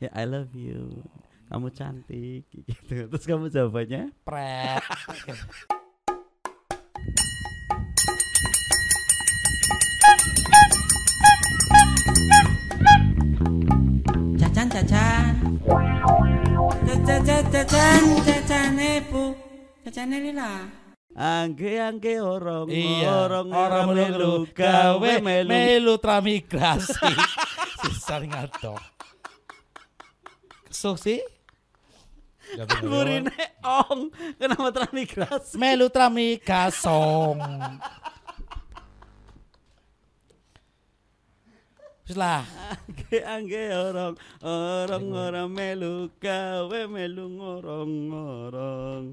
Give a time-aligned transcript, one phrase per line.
[0.00, 1.04] ya I love you
[1.52, 4.80] kamu cantik gitu terus kamu jawabannya Pret.
[14.40, 15.32] Cacan cacan.
[16.86, 17.20] Cacan
[17.52, 19.36] cacan cacane bu.
[19.84, 20.52] Cacane lila.
[21.10, 27.10] angge angge orong Iya, orong orang melu gawe melu tramigrasi.
[27.82, 28.78] Sisa ngato.
[30.70, 31.20] Sih?
[32.56, 32.88] Gak bener.
[32.90, 37.38] Burine ong kenapa transmigrasi Melu tramigasong.
[42.10, 42.42] Wis lah.
[42.74, 49.04] angge angge orong orong orang melu gawe melu ngorong ngorong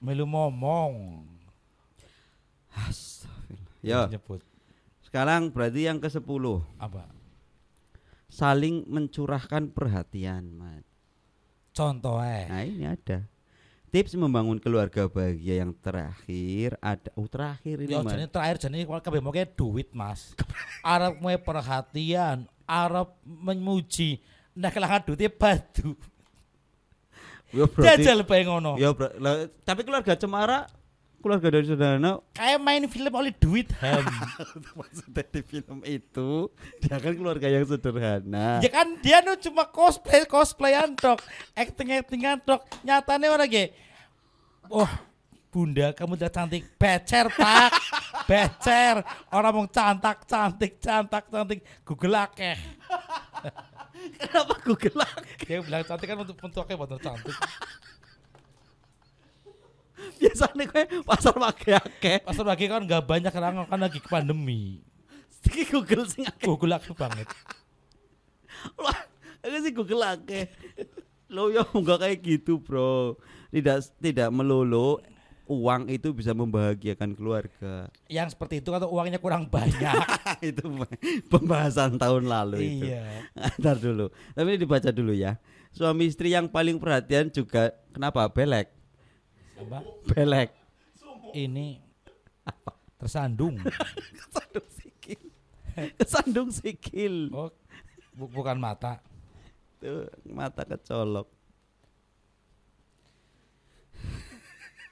[0.00, 0.92] Melu ngomong.
[3.84, 4.40] ya Nyebut
[5.14, 6.26] sekarang berarti yang ke 10
[6.74, 7.06] apa?
[8.34, 10.82] Saling mencurahkan perhatian Mat.
[11.70, 12.50] Contoh eh.
[12.50, 13.22] Nah ini ada
[13.94, 18.18] tips membangun keluarga bahagia yang terakhir ada oh terakhir ini Yo Mat.
[18.18, 20.34] jane terakhir jane kabeh mau duit, Mas.
[20.82, 24.18] Arep mau perhatian, arep memuji.
[24.58, 25.94] Nah kelangan duitnya batu.
[27.54, 28.74] Ya berarti Jajal bae ngono.
[28.82, 28.90] ya
[29.62, 30.66] tapi keluarga cemara
[31.24, 34.04] keluarga dari sederhana Kayak main film oleh duit ham.
[34.78, 36.52] maksudnya di film itu
[36.84, 41.24] dia kan keluarga yang sederhana ya kan dia nu cuma cosplay cosplayan dok,
[41.56, 42.60] acting actingan dok.
[42.84, 43.72] Nyatane orang ge.
[44.68, 44.88] Oh,
[45.54, 46.66] Bunda, kamu udah cantik.
[46.74, 47.70] Becer, Pak.
[48.26, 49.06] Becer.
[49.30, 51.60] Orang mau cantik, cantik, cantik, cantik.
[51.86, 52.58] Google akeh.
[54.18, 54.98] kenapa Google
[55.46, 57.36] Dia bilang cantik kan untuk untuk akeh bener cantik.
[60.24, 62.16] Biasanya gue pasar pakai akeh.
[62.24, 64.80] Pasar lagi kan nggak banyak orang kan lagi pandemi.
[65.44, 66.48] Iki Google sing akeh.
[66.48, 67.28] Google akeh banget.
[68.80, 68.98] Wah,
[69.44, 70.48] aku sih Google akeh.
[71.28, 73.20] Lo ya enggak kayak gitu bro.
[73.52, 74.98] Tidak tidak melulu
[75.44, 77.92] uang itu bisa membahagiakan keluarga.
[78.08, 79.92] Yang seperti itu atau uangnya kurang banyak.
[80.48, 80.64] itu
[81.28, 82.86] pembahasan tahun lalu itu.
[82.88, 83.04] Iya.
[83.60, 84.08] Ntar dulu.
[84.32, 85.36] Tapi ini dibaca dulu ya.
[85.74, 88.24] Suami istri yang paling perhatian juga kenapa?
[88.30, 88.83] Belek
[89.56, 89.78] Apa?
[90.04, 90.50] belek
[91.30, 91.78] Ini
[92.96, 93.58] tersandung.
[94.16, 95.20] kesandung sikil
[95.96, 97.50] kesandung sikil Oh,
[98.12, 99.02] bu- bukan mata.
[99.78, 101.28] tuh mata kecolok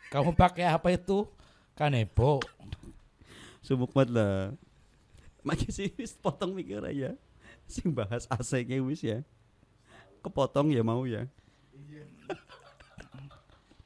[0.09, 1.25] Kamu pakai apa itu?
[1.73, 2.37] Kanebo.
[3.63, 4.53] sumuk banget lah
[5.41, 7.15] Maki sih wis potong mikir aja
[7.65, 8.51] sing bahas AC
[8.83, 9.23] wis ya
[10.21, 11.31] kepotong ya mau ya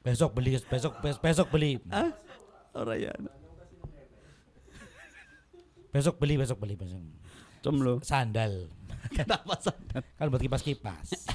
[0.07, 1.83] Besok beli, besok bes- besok beli.
[1.91, 2.15] ah
[2.71, 3.11] ora ya
[5.89, 7.01] Besok beli, besok beli, besok.
[7.59, 8.71] com lo Sandal.
[9.09, 11.27] kenapa sadar Kan buat kipas-kipas.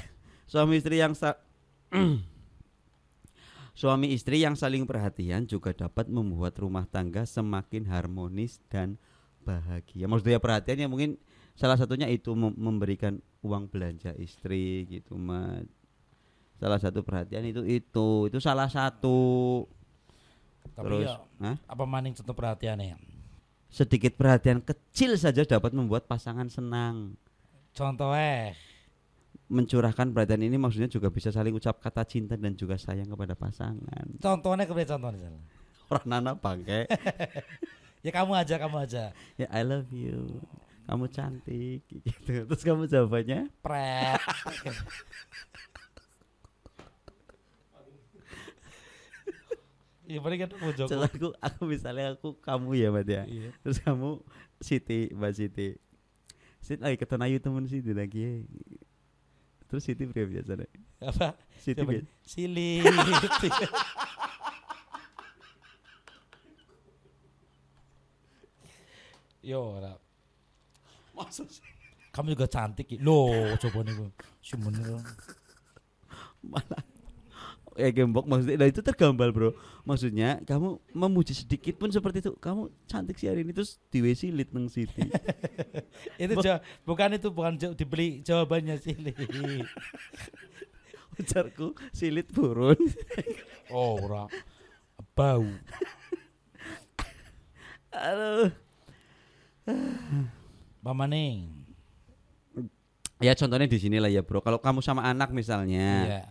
[0.46, 1.36] suami istri yang sa
[3.72, 9.00] Suami istri yang saling perhatian juga dapat membuat rumah tangga semakin harmonis dan
[9.42, 10.04] bahagia.
[10.04, 11.10] Maksudnya perhatiannya mungkin
[11.52, 15.64] salah satunya itu mem- memberikan uang belanja istri gitu, Mat.
[16.62, 19.66] Salah satu perhatian itu itu, itu salah satu.
[20.72, 21.56] Tapi Terus, ya, Hah?
[21.66, 22.94] apa maning contoh perhatiannya?
[23.66, 27.16] sedikit perhatian kecil saja dapat membuat pasangan senang.
[27.72, 28.52] Contoh eh,
[29.48, 34.04] Mencurahkan perhatian ini maksudnya juga bisa saling ucap kata cinta dan juga sayang kepada pasangan.
[34.20, 35.32] contohnya kemudian contohnya.
[35.88, 36.84] Orang nana pakai
[38.06, 39.04] Ya kamu aja, kamu aja.
[39.34, 40.38] ya I love you
[40.82, 44.20] kamu cantik gitu terus kamu jawabannya Pret.
[50.12, 50.86] Iya paling kan pojok.
[50.86, 53.50] Terus aku aku misalnya aku kamu ya mbak ya Iya.
[53.64, 54.20] terus kamu
[54.60, 55.68] Siti mbak Siti
[56.60, 58.32] Siti lagi ketemu ayu temen Siti lagi ya.
[59.66, 60.68] terus Siti berapa biasa deh
[61.00, 61.32] Apa?
[61.56, 62.84] Siti biasa Silit.
[69.42, 69.98] Yo, ora.
[71.12, 71.66] maksud sih
[72.12, 72.92] Kamu juga cantik.
[73.00, 74.08] Loh, coba nih gue.
[74.44, 75.00] Sebenernya.
[76.44, 76.84] malah
[77.74, 79.50] ya gembok maksudnya nah itu tergambar bro
[79.82, 84.66] maksudnya kamu memuji sedikit pun seperti itu kamu cantik sih hari ini terus diwesilit neng
[84.66, 85.00] Siti
[86.22, 89.16] itu Bo- jawa- bukan itu bukan dibeli jawabannya silit.
[91.14, 92.76] ujarku silit burun
[93.68, 94.24] Oh, ora.
[95.12, 95.44] Bau.
[97.90, 98.48] aduh
[100.82, 101.46] Pamaning.
[103.16, 106.22] ya contohnya di sini lah ya bro kalau kamu sama anak misalnya Iya.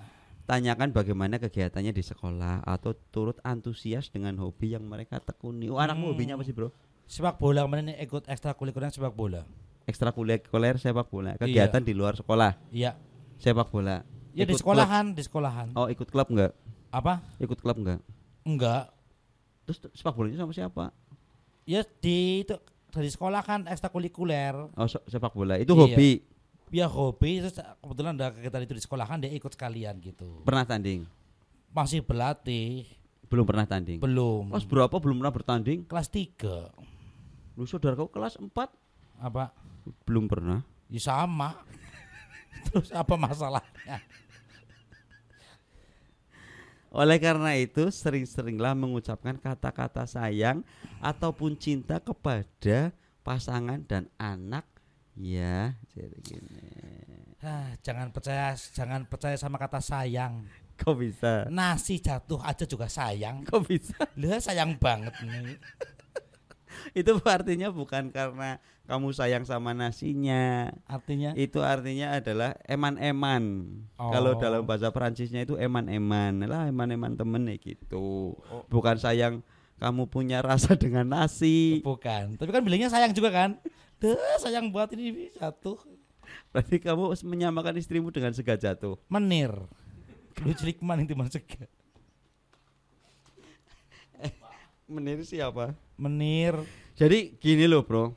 [0.51, 5.71] Tanyakan bagaimana kegiatannya di sekolah atau turut antusias dengan hobi yang mereka tekuni.
[5.71, 6.12] Oh, anakmu Hmm.
[6.12, 6.75] hobinya apa sih, Bro?
[7.07, 9.48] Sepak bola kemarin ikut ekstrakurikuler sepak bola.
[9.86, 12.59] Ekstrakurikuler sepak bola, kegiatan di luar sekolah.
[12.68, 13.00] Iya.
[13.38, 14.03] Sepak bola.
[14.31, 15.68] Ya di sekolahan, di sekolahan.
[15.69, 15.77] klub.
[15.77, 16.51] Oh, ikut klub enggak?
[16.89, 17.24] Apa?
[17.38, 18.00] Ikut klub enggak?
[18.42, 18.92] Enggak.
[19.63, 20.92] Terus sepak bolanya sama siapa?
[21.63, 22.56] Ya di itu
[22.89, 24.68] dari sekolah kan ekstrakurikuler.
[24.69, 25.56] Oh, se- sepak bola.
[25.56, 25.81] Itu Iya.
[25.86, 26.12] hobi.
[26.72, 30.40] Ya hobi terus kebetulan ada kegiatan itu di sekolahan dia ikut sekalian gitu.
[30.48, 31.04] Pernah tanding?
[31.72, 32.88] Masih berlatih,
[33.28, 34.00] Belum pernah tanding.
[34.00, 34.52] belum.
[34.56, 35.84] Kelas berapa belum pernah bertanding?
[35.84, 36.72] Kelas 3.
[37.60, 38.52] Lu saudara kau kelas 4
[39.20, 39.52] Apa?
[40.08, 40.64] belum pernah.
[40.88, 41.60] Ya sama.
[42.72, 44.00] Terus apa masalahnya?
[46.92, 50.60] Oleh karena itu sering-seringlah mengucapkan kata-kata sayang
[51.00, 52.92] ataupun cinta kepada
[53.24, 54.68] pasangan dan anak
[55.22, 56.66] ya jadi gini.
[57.42, 60.50] Ah, jangan percaya jangan percaya sama kata sayang.
[60.82, 61.46] Kok bisa?
[61.54, 63.46] Nasi jatuh aja juga sayang.
[63.46, 63.98] Kok bisa?
[64.18, 65.58] Lah sayang banget nih.
[67.00, 68.58] Itu artinya bukan karena
[68.90, 70.74] kamu sayang sama nasinya.
[70.90, 73.44] Artinya Itu artinya adalah eman-eman.
[74.02, 74.10] Oh.
[74.10, 76.44] Kalau dalam bahasa Perancisnya itu eman-eman.
[76.50, 78.34] Lah eman-eman temen ya gitu.
[78.36, 78.66] Oh.
[78.68, 79.46] Bukan sayang
[79.78, 81.82] kamu punya rasa dengan nasi.
[81.82, 82.38] bukan.
[82.38, 83.58] Tapi kan bilangnya sayang juga kan?
[84.01, 85.77] Duh, sayang buat ini jatuh.
[86.50, 88.98] Berarti kamu menyamakan istrimu dengan sega jatuh.
[89.06, 89.53] Menir.
[90.42, 91.45] Lu cilik man itu masuk.
[94.89, 95.77] Menir siapa?
[95.95, 96.57] Menir.
[96.98, 98.12] Jadi gini loh bro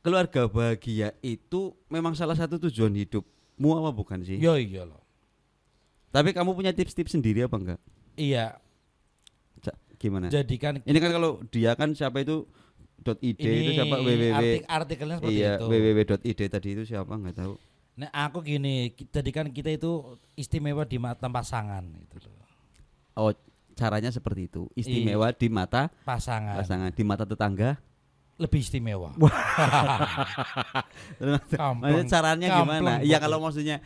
[0.00, 4.38] Keluarga bahagia itu memang salah satu tujuan hidupmu apa bukan sih?
[4.38, 5.02] Yo iya loh.
[6.14, 7.80] Tapi kamu punya tips-tips sendiri apa enggak?
[8.16, 8.56] Iya,
[9.98, 10.30] Gimana?
[10.30, 12.46] jadikan Ini kan kalau dia kan siapa itu
[12.98, 15.64] dot .id itu siapa www artik artikelnya seperti iya itu.
[15.64, 17.54] www.id tadi itu siapa nggak tahu.
[17.94, 19.90] Nah, aku gini, ki- jadikan kita itu
[20.34, 22.46] istimewa di mata pasangan itu loh.
[23.16, 23.30] Oh
[23.74, 26.58] caranya seperti itu istimewa di mata Pasangan.
[26.58, 27.78] pasangan di mata tetangga.
[28.36, 29.10] Lebih istimewa.
[31.18, 32.78] Maksudnya caranya gimana?
[32.94, 33.24] Kampung, Iya Bobo.
[33.24, 33.76] kalau maksudnya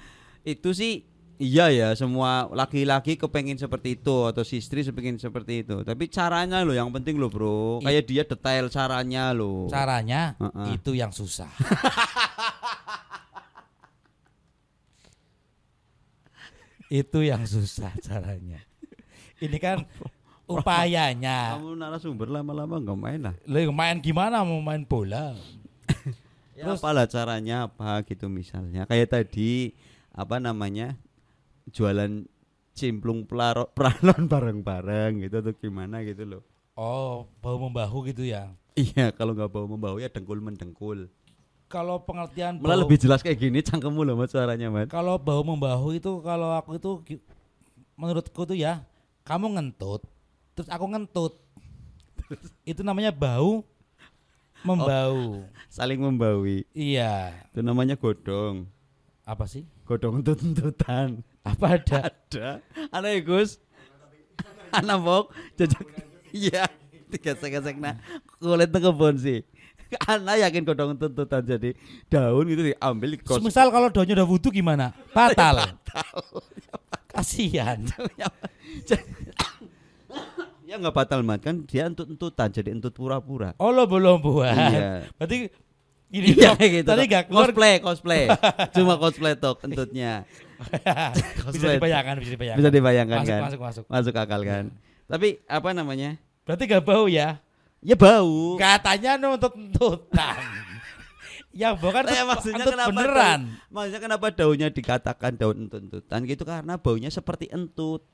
[0.43, 1.07] itu sih
[1.39, 5.81] iya ya semua laki-laki kepengin seperti itu atau si istri kepengin seperti itu.
[5.85, 7.81] Tapi caranya loh yang penting loh bro.
[7.81, 9.69] Kayak dia detail caranya loh.
[9.71, 10.77] Caranya Heeh.
[10.77, 11.49] itu yang susah.
[16.93, 18.61] itu yang susah caranya.
[19.41, 19.89] Ini kan
[20.45, 21.57] upayanya.
[21.57, 23.35] Kamu narasumber lama-lama nggak main lah.
[23.49, 25.33] Lah main gimana mau main bola?
[26.53, 28.85] Ya, Terus- apalah caranya apa gitu misalnya.
[28.85, 29.73] Kayak tadi
[30.13, 31.01] apa namanya
[31.69, 32.27] jualan
[32.73, 36.43] cimplung pelaro, peralon bareng-bareng gitu atau gimana gitu loh.
[36.73, 38.51] Oh, bau membahu gitu ya.
[38.73, 41.13] Iya kalau nggak bau membau ya dengkul mendengkul.
[41.69, 44.89] Kalau pengertian Malah bau- lebih jelas kayak gini cangkemmu loh mas suaranya mas.
[44.89, 46.91] kalau bau membahu itu kalau aku itu
[47.95, 48.81] menurutku tuh ya
[49.23, 50.05] kamu ngentut
[50.53, 51.33] terus aku ngentut
[52.65, 53.65] itu namanya bau
[54.63, 56.65] membau Saling membaui.
[56.71, 58.69] iya Itu namanya godong.
[59.23, 61.23] Apa sih Godong entut-entutan.
[61.43, 62.49] apa ada Ada.
[62.91, 63.59] Ada ya Gus?
[64.73, 65.25] Anak bok.
[65.55, 65.85] Jajak.
[66.33, 66.65] Iya.
[67.07, 68.01] Digesek-gesek nah.
[68.37, 69.45] Kulit kebun sih.
[70.09, 71.77] Anak yakin godong entut-entutan jadi
[72.09, 73.45] daun gitu diambil digosok.
[73.45, 75.61] misal kalau daunnya udah wudhu gimana batal
[77.13, 77.77] kasihan
[80.65, 83.53] ya nggak batal mat kan dia entut-entutan jadi entut pura-pura.
[83.61, 85.13] oh lo belum buat Iya.
[85.21, 85.53] berarti
[86.13, 86.85] ini Iya gitu.
[86.85, 88.25] tadi gak keluar cosplay, cosplay.
[88.77, 90.29] Cuma cosplay tok entutnya.
[91.51, 93.41] bisa dibayangkan bisa dibayangkan Bisa dibayangkan masuk, kan?
[93.43, 94.65] masuk masuk Masuk akal kan.
[95.09, 96.21] Tapi apa namanya?
[96.43, 97.41] berarti gak bau ya
[97.83, 98.55] Ya bau.
[98.55, 100.39] Katanya nuntut tuntutan.
[101.53, 103.41] yang bukan tuh maksudnya entut kenapa beneran.
[103.43, 108.07] daun- maksudnya kenapa daunnya dikatakan daun entut-entutan gitu karena baunya seperti entut.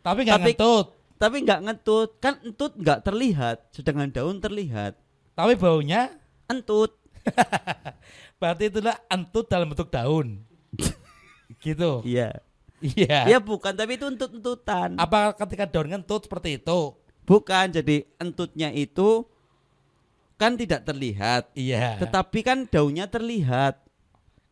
[0.00, 0.86] Tapi nggak ngentut.
[1.16, 4.94] Tapi nggak ngentut, kan entut nggak terlihat, sedangkan daun terlihat.
[5.32, 6.12] Tapi baunya
[6.46, 6.94] Entut.
[8.40, 10.42] berarti itulah entut dalam bentuk daun.
[11.64, 12.02] gitu.
[12.04, 12.42] Iya.
[12.84, 13.20] Iya.
[13.26, 15.00] Ya bukan, tapi itu entut-entutan.
[15.00, 16.92] Apa ketika daun ngentut seperti itu?
[17.26, 19.26] Bukan, jadi entutnya itu
[20.36, 21.96] kan tidak terlihat, Iya.
[21.96, 23.80] tetapi kan daunnya terlihat.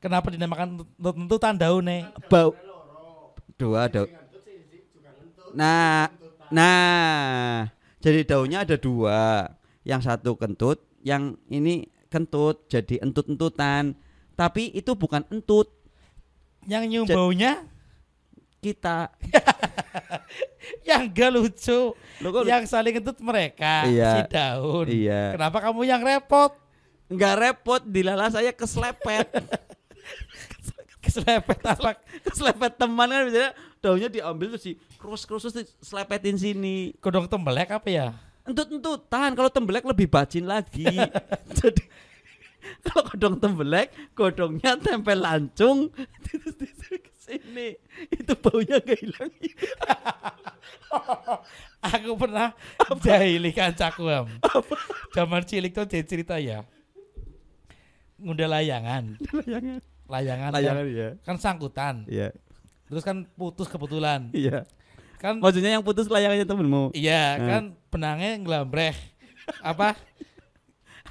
[0.00, 2.10] Kenapa dinamakan entut-entutan daunnya?
[2.32, 2.56] Bau
[3.60, 4.10] dua daun.
[5.54, 6.10] Nah,
[6.50, 7.70] nah,
[8.02, 9.54] jadi daunnya ada dua.
[9.84, 13.98] Yang satu kentut, yang ini kentut, jadi entut-entutan.
[14.38, 15.70] Tapi itu bukan entut
[16.70, 17.66] Yang nyium baunya
[18.62, 19.10] kita.
[20.88, 21.92] yang gak lucu.
[22.22, 24.10] Lo kok yang saling entut mereka Iya.
[24.10, 24.86] si daun.
[24.86, 25.34] Iya.
[25.34, 26.64] Kenapa kamu yang repot?
[27.04, 29.28] nggak repot, dilala saya keselepet.
[31.04, 32.00] Keselepet apa?
[32.24, 33.52] keselepet teman kan misalnya
[33.84, 36.96] daunnya diambil terus di kerus-kerus terus diselepetin sini.
[36.96, 38.06] Kodong tembelek apa ya?
[38.44, 40.84] Entut-entutan, kalau tembelek lebih bacin lagi.
[41.58, 41.80] Jadi
[42.84, 45.88] kalau godong tembelek, godongnya tempel lancung,
[47.36, 47.76] ini
[48.12, 49.32] itu baunya gak hilang.
[51.92, 52.52] Aku pernah
[53.00, 54.28] jahili kancaku am.
[55.16, 56.64] Zaman cilik tuh dia cerita ya.
[58.20, 59.80] Ngundang layangan, Layangan.
[60.08, 61.08] layangan, Layangan ya.
[61.24, 62.08] kan sangkutan.
[62.08, 62.32] Iya.
[62.88, 64.32] Terus kan putus kebetulan.
[64.32, 64.64] Iya.
[65.24, 66.92] Kan Maksudnya yang putus layangannya temenmu.
[66.92, 67.48] iya, Hmm.
[67.48, 68.92] kan benangnya ngelambreh.
[69.58, 69.96] Apa?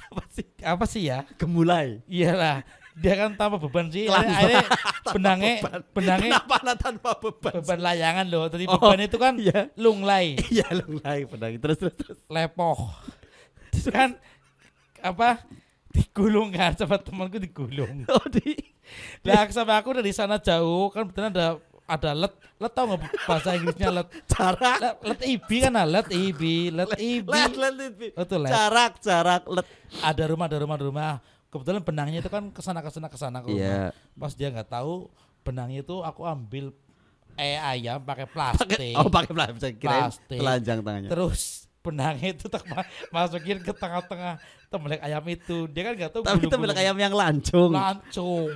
[0.06, 0.46] Apa sih?
[0.62, 1.26] Apa sih ya?
[1.34, 1.98] Gemulai.
[2.06, 2.62] Iyalah.
[2.94, 4.06] Dia kan tanpa beban sih.
[4.06, 4.62] Kelan- Akhirnya
[5.10, 5.80] benangnya beban.
[5.90, 7.52] benangnya Kenapa anak tanpa beban?
[7.58, 8.46] beban layangan loh.
[8.46, 9.60] Tadi Oh, beban itu kan Iya.
[9.74, 11.58] lunglai, Iya, lunglai pedang.
[11.58, 12.18] Terus terus terus.
[12.30, 12.78] lepoh.
[13.74, 14.14] Terus kan
[15.02, 15.42] apa?
[15.90, 18.06] Digulung kan sama temanku digulung.
[18.06, 18.54] Oh, di
[19.22, 23.54] Lah sampai aku dari sana jauh kan betul ada ada let let tau nggak bahasa
[23.54, 24.78] Inggrisnya let jarak.
[24.80, 27.92] let, let ibi kan nah, let ibi let ibi Let, let, let.
[28.16, 28.50] Betul, let.
[28.50, 29.66] Jarak, jarak, let.
[30.00, 31.10] ada rumah ada rumah ada rumah
[31.52, 33.60] kebetulan benangnya itu kan ke sana ke sana ke sana ke rumah.
[33.60, 33.92] Iya.
[34.16, 35.06] pas dia nggak tahu
[35.44, 36.72] benangnya itu aku ambil
[37.34, 39.74] eh ayam pakai plastik Pakai oh, pakai plastik.
[39.76, 40.38] Plastik.
[40.40, 41.10] telanjang tangannya.
[41.12, 46.22] terus benangnya itu tak ma- masukin ke tengah-tengah tembelek ayam itu dia kan nggak tahu
[46.22, 46.60] Tapi gulung-gulung.
[46.64, 47.70] milik ayam yang lancung.
[47.70, 48.50] lancung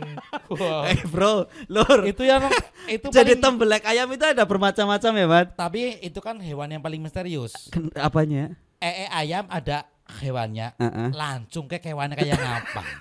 [0.50, 0.88] Wah.
[0.88, 2.00] Eh, bro, lur.
[2.02, 2.40] itu yang
[2.86, 5.46] itu Jadi paling- tembelek ayam itu ada bermacam-macam ya, Mat?
[5.54, 7.52] tapi itu kan hewan yang paling misterius
[7.94, 8.56] apanya?
[8.78, 9.84] ee ayam ada
[10.18, 11.08] hewannya Heeh.
[11.12, 12.82] lancung kayak hewannya kayak ngapa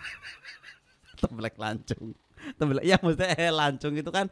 [1.17, 2.13] Tembelek lancung.
[2.53, 4.29] Tembelek ya maksudnya eh lancung itu kan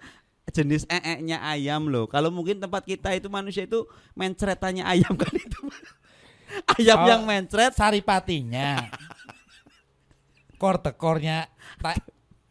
[0.49, 2.05] jenis ee-nya ayam loh.
[2.05, 5.61] Kalau mungkin tempat kita itu manusia itu mencretannya ayam kan itu.
[6.77, 7.07] ayam Oh.
[7.09, 8.85] yang mencret saripatinya
[10.55, 11.49] kor tekornya
[11.81, 11.99] ta-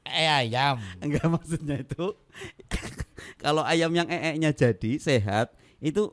[0.05, 2.13] ee ayam enggak maksudnya itu
[3.43, 6.13] kalau ayam yang ee-nya jadi sehat itu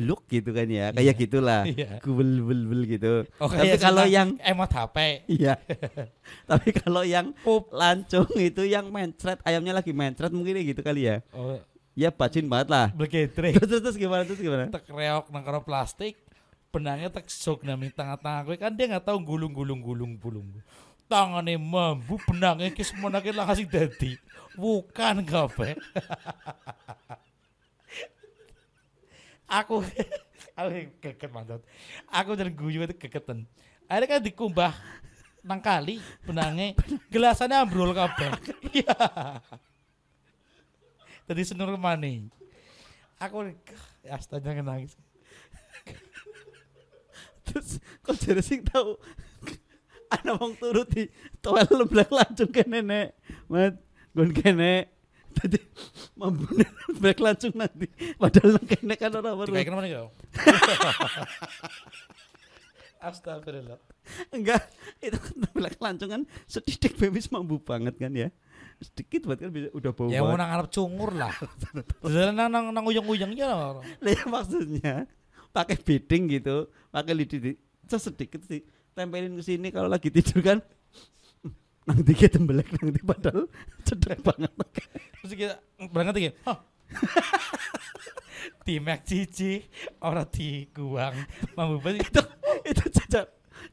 [0.00, 0.88] bluk gitu kan ya.
[0.96, 1.12] Kayak Iya.
[1.20, 1.60] gitulah.
[1.68, 2.00] Iya.
[2.00, 3.12] gubel bel bel gitu.
[3.36, 4.96] Oh, tapi kalau yang emot HP
[5.28, 5.60] iya.
[6.50, 7.68] Tapi kalau yang pup.
[7.70, 11.20] lancung itu yang mencret ayamnya lagi mencret mungkin kayak gitu kali ya.
[11.36, 11.60] Oh,
[11.92, 12.88] ya bacin banget lah.
[12.96, 13.36] Begitu
[13.68, 14.72] terus terus, gimana terus gimana?
[14.72, 16.16] Tek reok nang karo plastik
[16.70, 20.46] benangnya tek sok nami tengah-tengah gue kan dia nggak tahu gulung gulung gulung gulung.
[21.10, 24.14] Tangannya mambu benangnya kis menangnya langsung dadi.
[24.54, 25.74] Bukan gape
[29.50, 29.82] aku
[30.58, 30.68] aku
[31.02, 31.60] geget mantap
[32.06, 33.44] aku dan guyu itu gegetan
[33.90, 34.72] akhirnya kan dikumbah
[35.40, 36.76] nang kali benangnya.
[37.08, 38.28] Gelasannya ambrol kabeh.
[38.70, 38.94] Iya.
[41.26, 42.30] Tadi senur maning
[43.18, 43.50] aku
[44.06, 44.94] astaga nangis.
[47.46, 48.94] Terus kok jadi sih tahu
[50.10, 51.06] ada wong turut di
[51.42, 53.14] toel leblak lancung ke nenek.
[53.50, 53.74] Mat
[54.14, 54.86] gon kene
[55.36, 55.58] tadi
[56.18, 57.86] mampu leblak lancung nanti
[58.20, 60.08] padahal kene kan orang baru Kayak kenapa nih kau?
[63.00, 63.80] Astagfirullah.
[64.28, 64.60] enggak
[65.00, 65.32] itu kan
[65.80, 68.28] lancung kan sedikit bebis mampu banget kan ya
[68.80, 71.32] sedikit banget kan bisa udah bau Ya mau nang Arab cungur lah.
[72.04, 73.80] Jalan nang nang nang uyang-uyangnya lah.
[73.80, 74.94] Lah, ya maksudnya
[75.52, 77.58] pakai beading gitu pakai lidi
[77.90, 78.62] sedikit sih
[78.94, 80.58] tempelin ke sini kalau lagi tidur kan
[81.84, 83.48] nanti kita tembelek nanti padahal
[83.82, 84.52] cedek banget.
[85.20, 85.54] Terus kita
[85.90, 86.30] berangkat lagi.
[88.80, 89.66] Mac Cici
[89.98, 91.12] orang di Guang
[91.58, 92.06] mampu banget.
[92.06, 92.22] Itu
[92.62, 93.20] itu coba,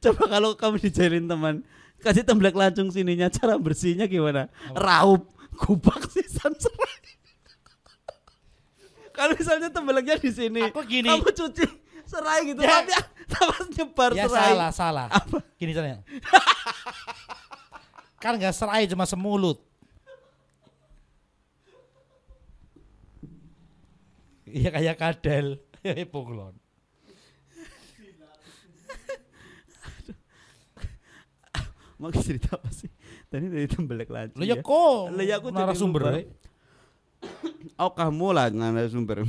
[0.01, 1.55] coba kalau kamu dijalin teman
[2.01, 4.49] kasih temblek lancung sininya cara bersihnya gimana?
[4.73, 6.97] Raup kubak sisan serai.
[9.13, 11.09] Kalau misalnya tembeleknya di sini Aku gini.
[11.09, 11.65] kamu cuci
[12.05, 12.81] serai gitu Ya.
[12.81, 12.93] tapi
[13.33, 14.53] tapi nyebar ya serai.
[14.53, 15.07] salah salah.
[15.57, 16.01] Gini caranya
[18.27, 19.63] kan nggak serai cuma semulut.
[24.47, 25.63] Iya kayak kadel.
[26.11, 26.59] Punglon
[31.97, 32.89] mau cerita apa sih?
[33.27, 34.55] Tadi dari tembelek lancung lo ya.
[34.55, 35.01] ya kok?
[35.11, 36.01] Lah, ya aku narasumber.
[36.05, 36.23] Ya.
[37.81, 38.47] oh kamu lah
[38.93, 39.25] sumber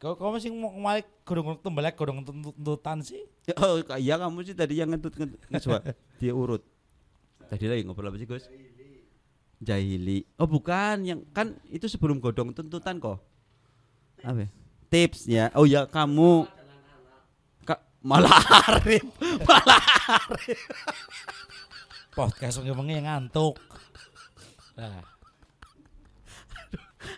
[0.00, 3.20] kau kau masih mau ngomong godong tembelek godong tuntutan sih?
[3.60, 5.84] Oh iya kamu sih tadi yang ngentut ngentut
[6.16, 6.64] dia urut
[7.50, 8.46] tadi lagi ngobrol apa sih Gus?
[9.58, 10.22] Jahili.
[10.38, 11.02] Oh bukan.
[11.02, 13.18] Yang kan itu sebelum godong tuntutan kok.
[14.22, 14.46] Apa?
[14.86, 15.50] Tips ya.
[15.58, 16.46] Oh ya kamu.
[17.66, 18.38] Ka- malah
[18.70, 19.02] Arif.
[19.48, 19.84] Malah
[22.10, 23.56] podcast ngomongnya ngantuk.
[24.74, 25.02] Nah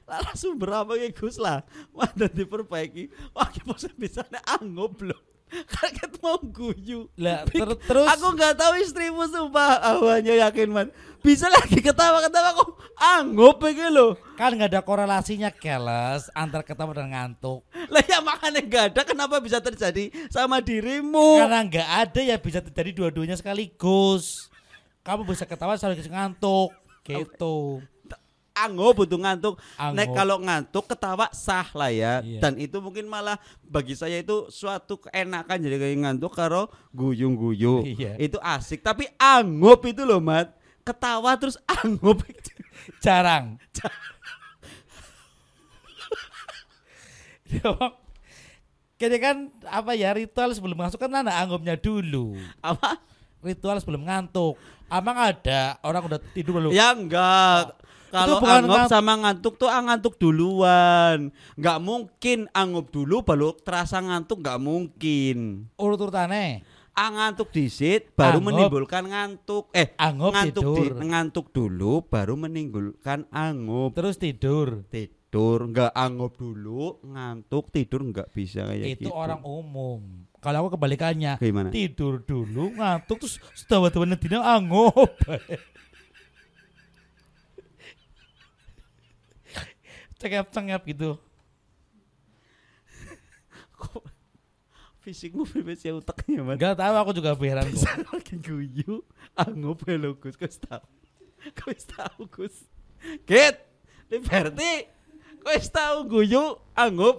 [0.06, 1.64] Lah sumber apa ya Gus lah?
[1.90, 3.08] Mana diperbaiki.
[3.32, 5.22] Wah kita bisa anggap belum
[5.74, 7.08] kaget mau guyu.
[7.20, 8.08] Lah ter- terus?
[8.08, 9.80] aku nggak tahu istrimu sumpah.
[9.96, 10.88] Awalnya yakin man.
[11.22, 12.70] Bisa lagi ketawa-ketawa kok.
[12.98, 17.62] Anggap begini loh kan nggak ada korelasinya keles antara ketawa dan ngantuk.
[17.86, 19.00] Lah ya makanya nggak ada.
[19.06, 21.38] Kenapa bisa terjadi sama dirimu?
[21.38, 24.50] Karena nggak ada ya bisa terjadi dua-duanya sekaligus.
[25.06, 26.74] Kamu bisa ketawa sekaligus ngantuk.
[27.06, 27.82] Gitu
[28.52, 29.56] Ango butuh ngantuk.
[29.96, 30.16] Nek Ango.
[30.16, 32.20] kalau ngantuk ketawa sah lah ya.
[32.20, 32.40] Iya.
[32.40, 37.84] Dan itu mungkin malah bagi saya itu suatu keenakan jadi kayak ngantuk karo guyung-guyu.
[37.96, 38.20] Iya.
[38.20, 38.84] Itu asik.
[38.84, 40.52] Tapi anggop itu loh, Mat.
[40.84, 42.20] Ketawa terus anggop.
[43.04, 43.58] jarang.
[49.02, 52.38] Kayaknya kan apa ya ritual sebelum masuk kan ada anggapnya dulu.
[52.62, 53.02] Apa?
[53.42, 54.54] Ritual sebelum ngantuk.
[54.86, 56.70] Amang ada orang udah tidur dulu.
[56.70, 57.81] Ya enggak.
[58.12, 61.32] Kalau ngan- sama ngantuk tuh ah, ngantuk duluan.
[61.56, 65.66] Enggak mungkin anggap dulu baru terasa ngantuk enggak mungkin.
[65.80, 66.60] Urut-urutannya.
[66.92, 69.72] Ah, ngantuk disit baru menimbulkan ngantuk.
[69.72, 70.92] Eh, Anggap ngantuk tidur.
[71.00, 73.90] ngantuk dulu baru menimbulkan anggap.
[73.96, 74.84] Terus tidur.
[74.92, 79.16] Tidur enggak anggap dulu, ngantuk tidur enggak bisa kayak itu gitu.
[79.16, 80.28] orang umum.
[80.44, 81.40] Kalau aku kebalikannya.
[81.40, 81.72] Gimana?
[81.72, 85.08] Tidur dulu, ngantuk terus setawa-tawa dina anggap.
[90.22, 91.18] Cengep-cengep gitu.
[93.82, 94.06] Kok
[95.02, 96.54] fisikmu berbeda ya otaknya, Mas.
[96.54, 98.14] Enggak tahu aku juga heran kok.
[98.14, 99.02] lagi guyu
[99.34, 100.86] anggap lo Gus Gus tahu
[101.58, 102.54] Gus tahu Gus
[103.26, 103.58] Git
[104.06, 104.86] Liberty
[105.42, 107.18] Gus tahu guyu anggap.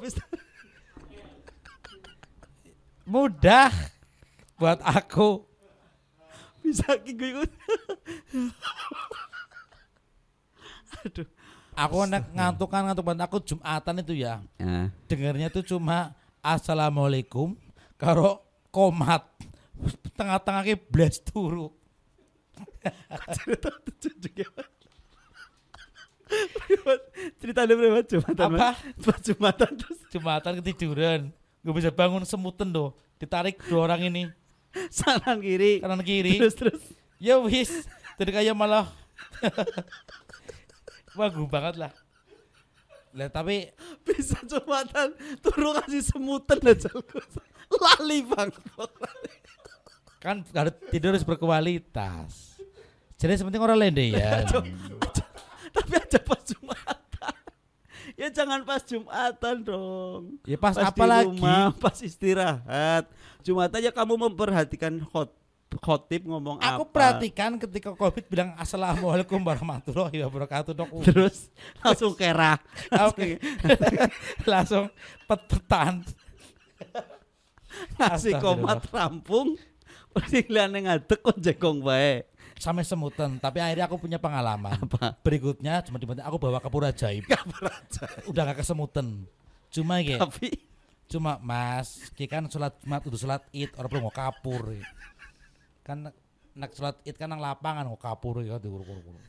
[3.03, 3.75] Mudah
[4.55, 5.43] buat aku.
[6.63, 7.43] bisa guyu
[11.03, 11.27] aduh
[11.74, 14.42] Aku nek ngantuk kan ngantuk banget aku Jumatan itu ya.
[14.62, 16.13] ya Dengarnya itu cuma
[16.44, 17.58] Assalamualaikum
[17.98, 19.25] karo komat.
[20.18, 21.74] Tengah-tengah ke blas turu.
[27.38, 28.74] cerita ada berapa jumatan Apa?
[28.74, 29.22] Mas?
[29.22, 31.22] jumatan terus Jumatan ketiduran.
[31.63, 32.98] Gak bisa bangun semutan doh.
[33.18, 34.24] Ditarik dua orang ini
[34.74, 36.42] kanan kiri kanan kiri.
[36.42, 36.82] terus terus
[37.24, 37.88] Ya wis,
[38.20, 38.92] dari kayak malah
[41.13, 41.91] bagus banget lah.
[43.13, 43.70] Lah tapi
[44.08, 46.90] bisa jumatan turu kasih semutan aja
[47.74, 48.50] lali bang
[50.24, 52.57] kan harus tidur harus berkualitas.
[53.20, 54.44] Jadi sepenting orang lende ya.
[55.74, 57.33] tapi aja pas jumatan
[58.14, 61.33] ya jangan pas jumatan dong Ya pas, pas apa lagi?
[61.33, 63.09] rumah, pas istirahat.
[63.42, 65.33] Jumatan ya kamu memperhatikan khot
[65.79, 66.92] khotib ngomong Aku apa.
[66.92, 70.90] perhatikan ketika Covid bilang assalamualaikum warahmatullahi wabarakatuh dok.
[71.07, 72.59] Terus langsung kerah.
[73.09, 73.40] Oke.
[74.51, 74.92] Langsung.
[77.98, 78.42] Ngasih Astagfirullah.
[78.42, 79.57] komat rampung.
[80.29, 82.22] Sing liyane ngadeg kok jegong bae.
[82.53, 84.77] Sampai semutan, tapi akhirnya aku punya pengalaman.
[84.77, 85.18] Apa?
[85.25, 87.25] Berikutnya cuma tiba aku bawa kapur ajaib.
[88.29, 89.25] Udah gak kesemutan.
[89.74, 90.22] Cuma gitu.
[90.22, 90.53] Tapi
[91.03, 94.74] cuma mas ki kan sholat jumat udah sholat id orang perlu mau kapur
[95.83, 96.09] kan
[96.53, 99.19] nak sholat id kan nang lapangan mau kapur ya diuruk uruk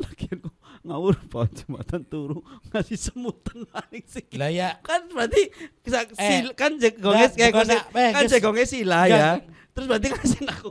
[0.00, 4.24] lagian kok ngawur pohon jumatan turu ngasih semutan maning sih.
[4.32, 7.52] lah ya Kan berarti bisa Eh, sil- kan enggak, kayak
[7.92, 8.32] eh, kan Gus.
[8.32, 9.38] jegongnya sila ya.
[9.70, 10.70] Terus berarti ngasih aku.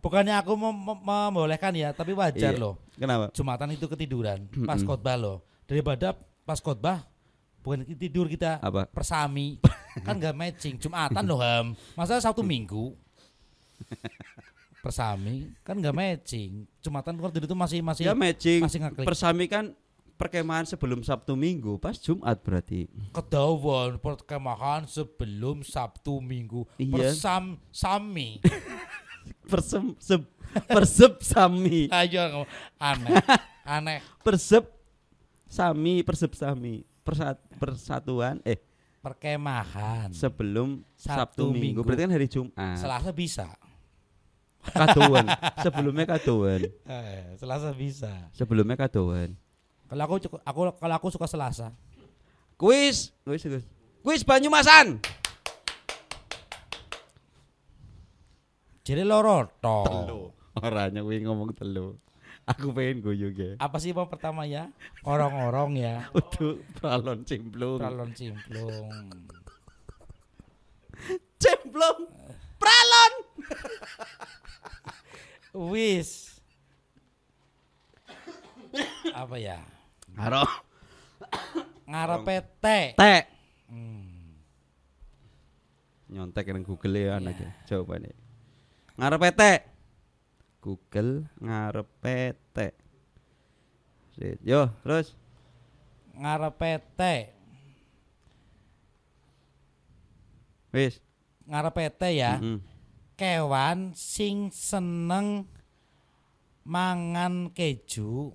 [0.00, 2.58] bukannya aku mem- mem- membolehkan ya tapi wajar Iya.
[2.58, 3.28] loh Kenapa?
[3.30, 7.04] jumatan itu ketiduran pas khotbah loh daripada pas khotbah
[7.60, 8.88] bukan tidur kita Apa?
[8.88, 9.60] persami
[10.06, 12.94] kan nggak matching jumatan loh ham masa sabtu minggu
[14.80, 18.60] persami kan nggak matching jumatan tidur itu masih masih Ya matching.
[18.64, 19.64] masih ngeklik Persami kan
[20.16, 22.84] perkemahan sebelum Sabtu Minggu, pas Jumat berarti.
[23.08, 26.68] Kedawan perkemahan sebelum Sabtu Minggu.
[26.76, 27.16] Iya.
[27.16, 28.36] Persam sami.
[29.48, 30.28] Persem seb,
[30.68, 31.88] persep sami.
[31.88, 32.44] Ayo
[32.76, 33.16] aneh.
[33.64, 34.00] Aneh.
[34.20, 34.68] Persep
[35.48, 36.84] sami, persep sami.
[37.00, 38.60] Persat, persatuan eh
[39.00, 40.12] Perkemahan.
[40.12, 41.60] sebelum Sabtu Sabtu, Minggu.
[41.60, 41.80] Minggu.
[41.80, 42.76] Berarti kan hari Jumat.
[42.76, 43.48] Selasa bisa.
[44.60, 45.24] Kadoan.
[45.64, 46.68] Sebelumnya kadoan.
[46.84, 48.12] Eh, Selasa bisa.
[48.36, 49.32] Sebelumnya kadoan.
[49.88, 51.72] Kalau aku cukup aku kalau aku suka Selasa.
[52.60, 53.64] Kuis, kuis, kuis.
[54.04, 55.00] Kuis Banyumasan.
[58.84, 59.78] Jadi loro to.
[59.88, 60.22] Telu.
[60.60, 61.96] Orangnya kuwi ngomong telu.
[62.48, 63.54] Aku pengen guyu ge.
[63.60, 64.72] Apa sih mau pertama ya?
[65.04, 65.96] Orang-orang ya.
[66.16, 67.78] Untuk pralon cimplung.
[67.82, 68.88] Pralon cimplung.
[71.40, 71.98] Cimplung.
[72.60, 73.12] Pralon.
[75.70, 76.40] Wis.
[79.10, 79.58] Apa ya?
[80.14, 80.44] Karo
[81.90, 82.94] Ngarepe teh.
[82.94, 83.24] tek.
[83.66, 84.38] Hmm.
[86.06, 87.50] Nyontek nang Google ya anaknya.
[87.66, 88.14] Jawabannya.
[88.94, 89.69] Ngarepe tek.
[90.60, 92.36] Google ngarepe.
[94.14, 94.38] Sit.
[94.44, 95.16] Yo, terus
[96.20, 97.32] Ngarepe teh.
[100.70, 101.00] wis.
[101.48, 102.36] Ngarepe teh ya.
[102.38, 102.60] Mm-mm.
[103.20, 105.44] kewan sing seneng
[106.64, 108.32] mangan keju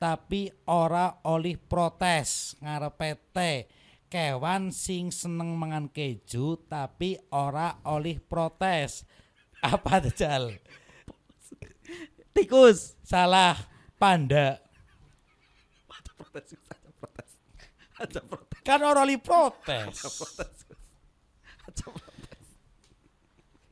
[0.00, 3.68] tapi ora oleh protes ngarepe teh
[4.08, 9.04] kewan sing seneng mangan keju tapi ora oleh protes
[9.60, 10.48] apa jal
[12.36, 12.92] Tikus.
[13.00, 13.56] salah
[13.96, 14.60] panda
[17.96, 18.60] Aja protes.
[18.60, 19.96] kan ora oleh protes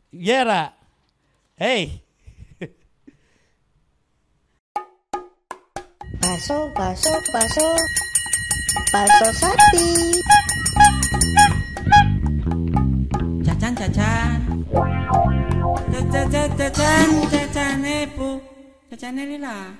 [0.08, 0.72] ya ra
[1.60, 2.00] hei
[6.24, 7.68] Baso, baso, baso.
[8.92, 9.88] Baso sapi.
[13.44, 14.40] Jajan jajan.
[15.92, 18.53] Jajan jajan jajan ibu.
[18.94, 19.74] Jajan lila.